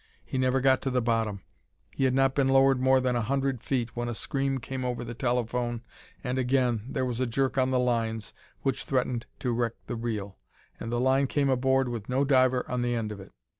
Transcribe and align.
He 0.25 0.39
never 0.39 0.61
got 0.61 0.81
to 0.81 0.89
the 0.89 0.99
bottom. 0.99 1.43
He 1.91 2.05
had 2.05 2.15
not 2.15 2.33
been 2.33 2.47
lowered 2.47 2.79
more 2.81 2.99
than 2.99 3.15
a 3.15 3.21
hundred 3.21 3.61
feet 3.61 3.95
when 3.95 4.09
a 4.09 4.15
scream 4.15 4.57
came 4.57 4.83
over 4.83 5.03
the 5.03 5.13
telephone, 5.13 5.83
and 6.23 6.39
again 6.39 6.81
there 6.89 7.05
was 7.05 7.19
a 7.19 7.27
jerk 7.27 7.55
on 7.55 7.69
the 7.69 7.77
lines 7.77 8.33
which 8.63 8.85
threatened 8.85 9.27
to 9.41 9.51
wreck 9.51 9.73
the 9.85 9.95
reel 9.95 10.39
and 10.79 10.91
the 10.91 10.99
line 10.99 11.27
came 11.27 11.51
aboard 11.51 11.87
with 11.87 12.09
no 12.09 12.25
diver 12.25 12.65
on 12.67 12.81
the 12.81 12.95
end 12.95 13.11
of 13.11 13.19
it. 13.19 13.31